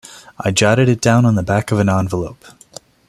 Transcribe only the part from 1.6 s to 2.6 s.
of an envelope.